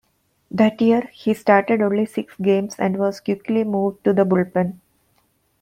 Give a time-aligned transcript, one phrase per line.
[0.49, 4.79] That year, he started only six games and was quickly moved to the bullpen.